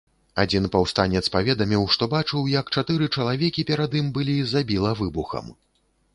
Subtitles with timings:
[0.43, 5.55] Адзін паўстанец паведаміў, што бачыў як чатыры чалавекі перад ім былі забіла выбухам.